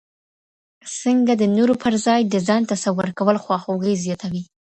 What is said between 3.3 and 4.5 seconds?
خواخوږي زیاتوي؟